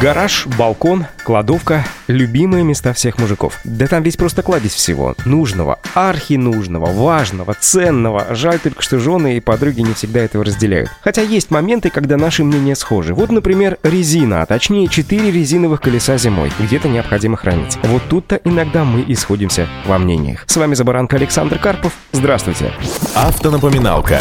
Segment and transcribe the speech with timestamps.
[0.00, 3.60] Гараж, балкон, кладовка– любимые места всех мужиков.
[3.64, 5.14] Да там ведь просто кладезь всего.
[5.24, 8.26] Нужного, архинужного, важного, ценного.
[8.34, 10.90] Жаль только, что жены и подруги не всегда этого разделяют.
[11.00, 13.14] Хотя есть моменты, когда наши мнения схожи.
[13.14, 16.52] Вот, например, резина, а точнее 4 резиновых колеса зимой.
[16.58, 17.78] Где-то необходимо хранить.
[17.84, 20.44] Вот тут-то иногда мы и сходимся во мнениях.
[20.46, 21.92] С вами Забаранка Александр Карпов.
[22.12, 22.72] Здравствуйте.
[23.14, 24.20] Автонапоминалка.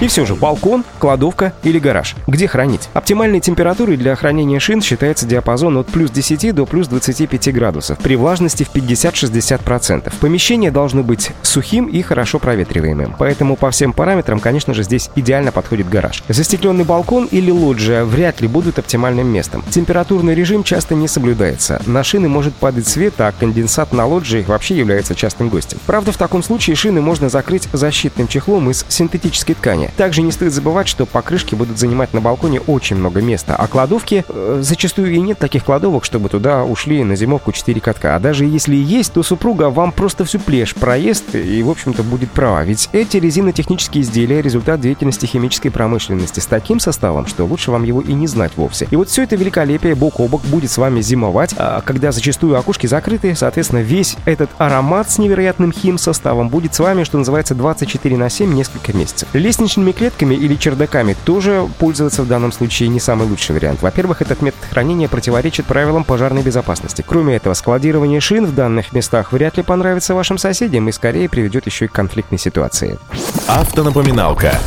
[0.00, 2.14] И все же, балкон, кладовка или гараж.
[2.26, 2.88] Где хранить?
[2.94, 8.16] Оптимальной температурой для хранения шин считается диапазон от плюс 10 до плюс 25 градусов при
[8.16, 10.12] влажности в 50-60%.
[10.20, 13.16] Помещение должно быть сухим и хорошо проветриваемым.
[13.18, 16.22] Поэтому по всем параметрам, конечно же, здесь идеально подходит гараж.
[16.28, 19.64] Застекленный балкон или лоджия вряд ли будут оптимальным местом.
[19.70, 21.80] Температурный режим часто не соблюдается.
[21.86, 25.78] На шины может падать свет, а конденсат на лоджии вообще является частым гостем.
[25.86, 29.77] Правда, в таком случае шины можно закрыть защитным чехлом из синтетической ткани.
[29.96, 34.24] Также не стоит забывать, что покрышки будут занимать на балконе очень много места, а кладовки
[34.28, 38.16] э, зачастую и нет таких кладовок, чтобы туда ушли на зимовку 4 катка.
[38.16, 42.02] А даже если и есть, то супруга вам просто всю плешь проест и, в общем-то,
[42.02, 42.64] будет права.
[42.64, 48.00] Ведь эти резинотехнические изделия– результат деятельности химической промышленности с таким составом, что лучше вам его
[48.00, 48.88] и не знать вовсе.
[48.90, 52.58] И вот все это великолепие бок о бок будет с вами зимовать, а когда зачастую
[52.58, 57.54] окушки закрыты, соответственно, весь этот аромат с невероятным хим составом будет с вами, что называется,
[57.54, 59.28] 24 на 7 несколько месяцев.
[59.32, 63.82] Лестничный лестничными клетками или чердаками тоже пользоваться в данном случае не самый лучший вариант.
[63.82, 67.04] Во-первых, этот метод хранения противоречит правилам пожарной безопасности.
[67.06, 71.66] Кроме этого, складирование шин в данных местах вряд ли понравится вашим соседям и скорее приведет
[71.66, 72.98] еще и к конфликтной ситуации.
[73.48, 74.58] Автонапоминалка.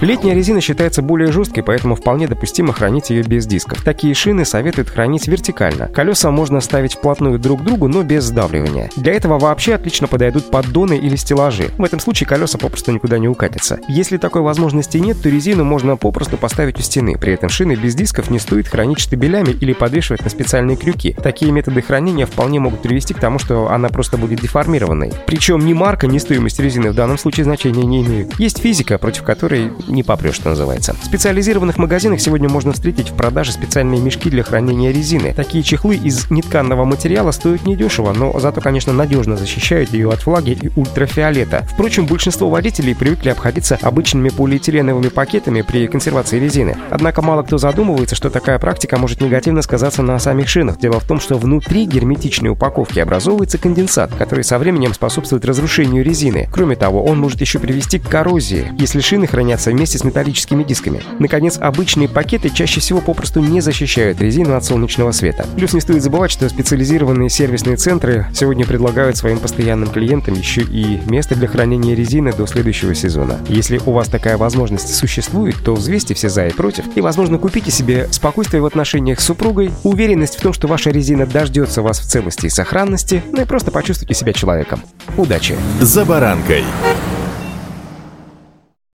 [0.00, 3.82] Летняя резина считается более жесткой, поэтому вполне допустимо хранить ее без дисков.
[3.82, 5.86] Такие шины советуют хранить вертикально.
[5.88, 8.90] Колеса можно ставить вплотную друг к другу, но без сдавливания.
[8.96, 11.70] Для этого вообще отлично подойдут поддоны или стеллажи.
[11.78, 13.78] В этом случае колеса попросту никуда не укатятся.
[13.86, 17.16] Если такой возможности нет, то резину можно попросту поставить у стены.
[17.18, 21.16] При этом шины без дисков не стоит хранить штабелями или подвешивать на специальные крюки.
[21.22, 25.12] Такие методы хранения вполне могут привести к тому, что она просто будет деформированной.
[25.26, 28.23] Причем ни марка, ни стоимость резины в данном случае значения не имеют.
[28.38, 30.94] Есть физика, против которой не попрешь, что называется.
[30.94, 35.32] В специализированных магазинах сегодня можно встретить в продаже специальные мешки для хранения резины.
[35.34, 40.58] Такие чехлы из нетканного материала стоят недешево, но зато, конечно, надежно защищают ее от влаги
[40.60, 41.66] и ультрафиолета.
[41.72, 46.76] Впрочем, большинство водителей привыкли обходиться обычными полиэтиленовыми пакетами при консервации резины.
[46.90, 50.78] Однако мало кто задумывается, что такая практика может негативно сказаться на самих шинах.
[50.78, 56.48] Дело в том, что внутри герметичной упаковки образовывается конденсат, который со временем способствует разрушению резины.
[56.52, 61.02] Кроме того, он может еще привести к коррозии, если шины хранятся вместе с металлическими дисками.
[61.18, 65.44] Наконец, обычные пакеты чаще всего попросту не защищают резину от солнечного света.
[65.56, 71.00] Плюс не стоит забывать, что специализированные сервисные центры сегодня предлагают своим постоянным клиентам еще и
[71.06, 73.40] место для хранения резины до следующего сезона.
[73.48, 77.72] Если у вас такая возможность существует, то взвесьте все за и против и, возможно, купите
[77.72, 82.04] себе спокойствие в отношениях с супругой, уверенность в том, что ваша резина дождется вас в
[82.04, 84.82] целости и сохранности, ну и просто почувствуйте себя человеком.
[85.16, 85.56] Удачи!
[85.80, 86.62] За баранкой.